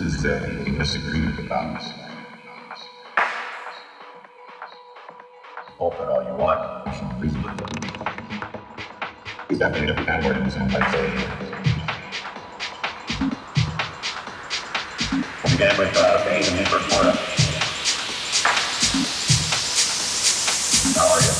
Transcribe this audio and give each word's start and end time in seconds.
is 0.00 0.24
a 0.24 0.64
disagreement 0.78 1.38
about 1.38 1.80
this. 1.80 1.92
Open 5.80 6.08
all 6.08 6.22
you 6.24 6.34
want. 6.34 6.88
He's 9.48 9.58
definitely 9.58 9.90
a 9.90 10.04
than 10.34 10.50
someone 10.50 10.72
like 10.72 10.90
say. 10.90 11.06
We 15.44 15.50
began 15.52 15.78
with 15.78 15.96
uh, 15.96 16.24
Bane 16.24 16.44
and 16.44 16.58
Inverse 16.58 16.86
Florida. 16.86 17.12
How 20.98 21.14
are 21.14 21.20
you? 21.22 21.37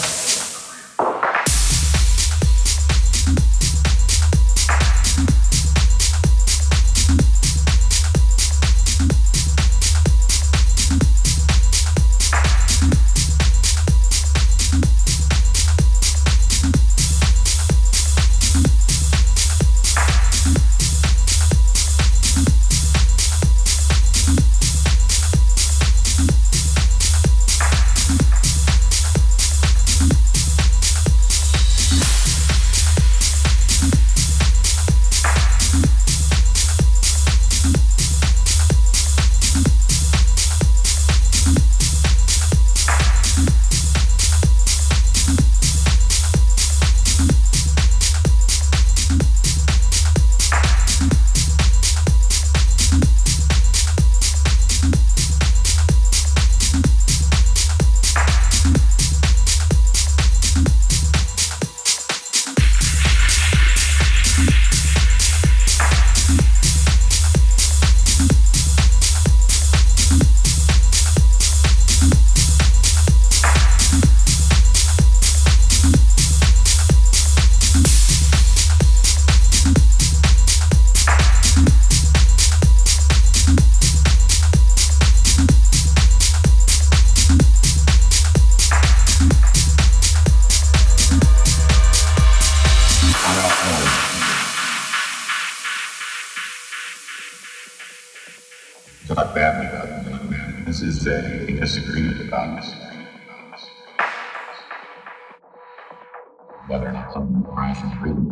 Whether 106.68 106.88
or 106.88 106.92
not 106.92 107.12
something 107.14 107.42
crashes 107.44 107.90
really. 108.02 108.28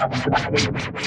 Open 0.00 0.97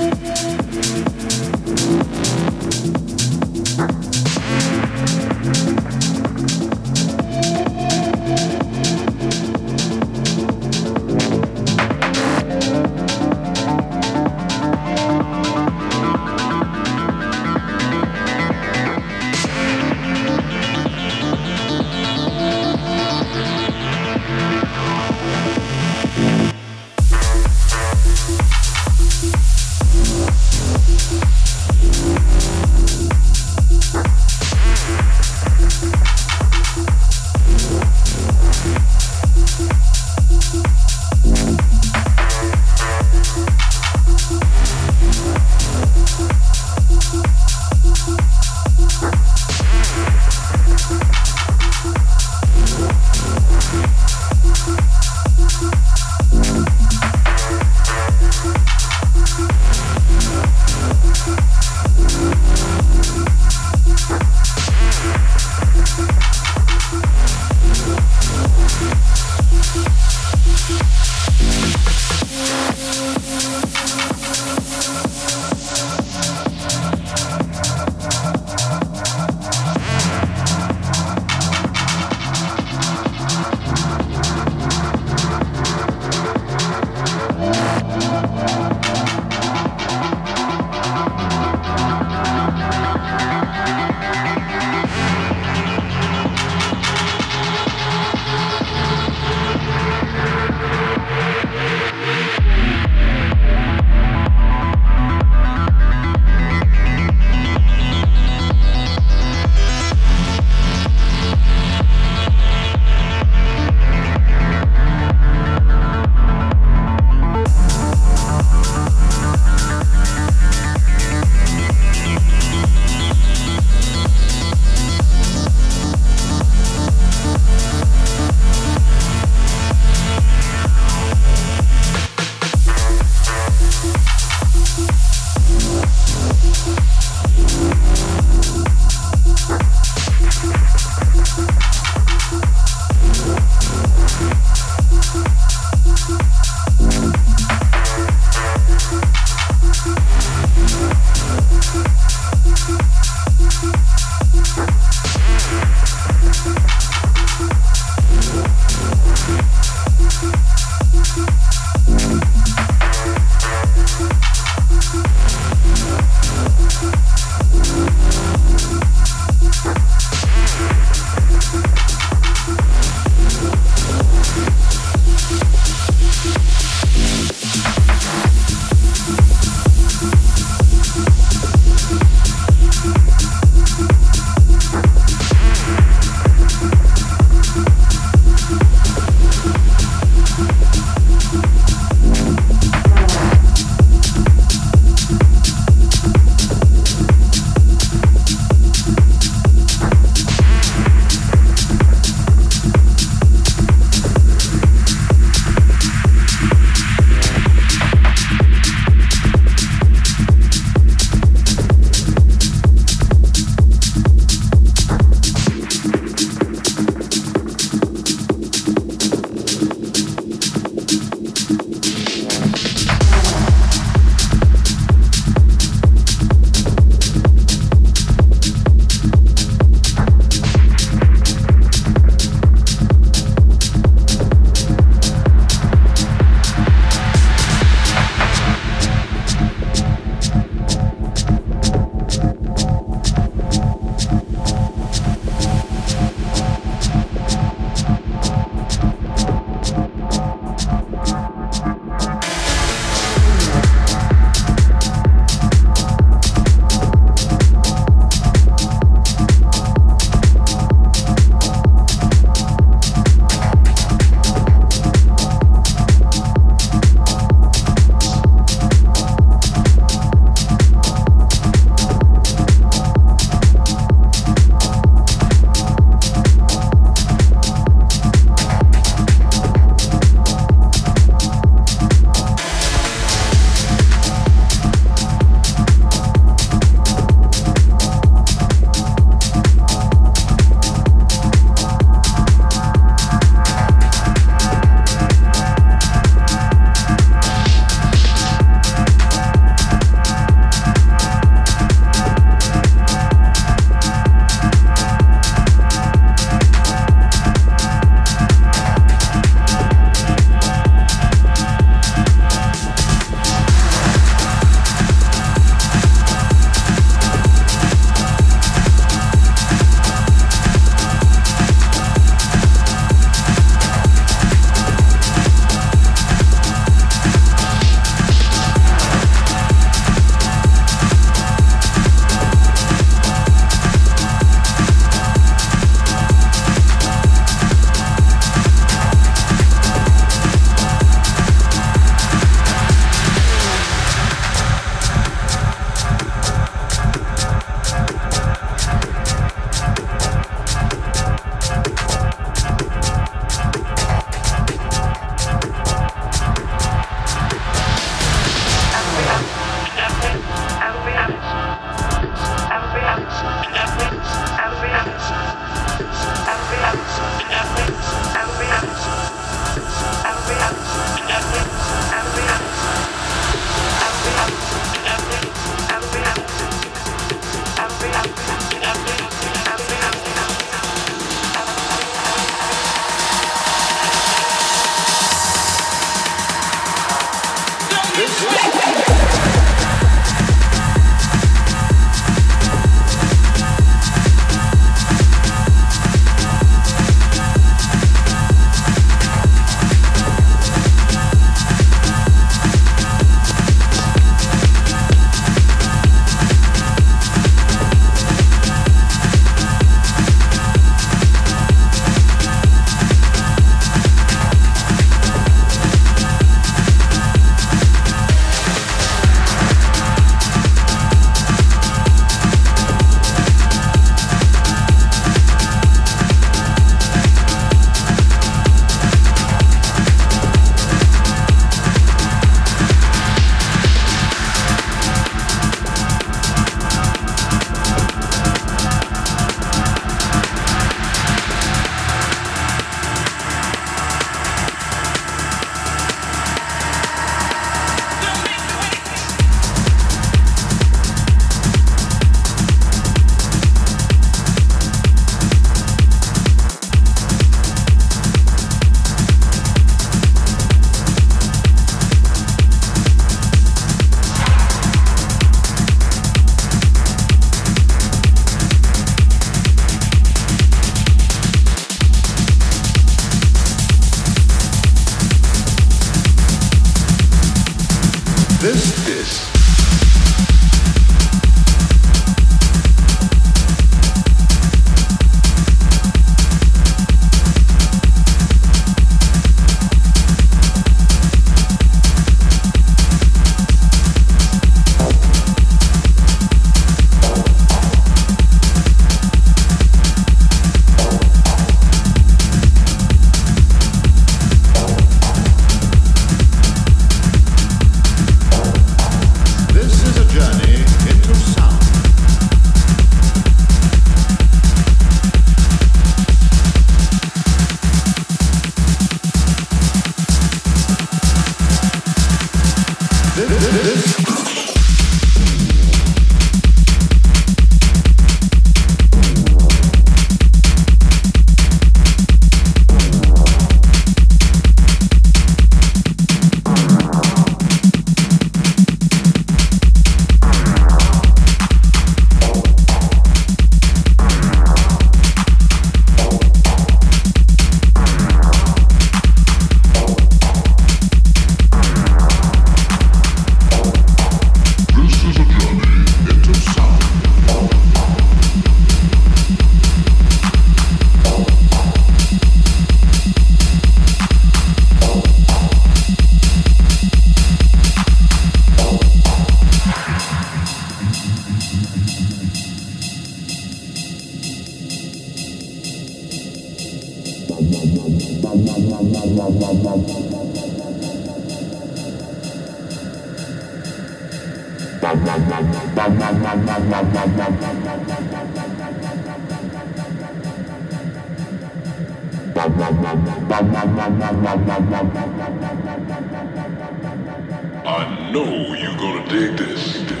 This, 599.37 599.81
this 599.83 600.00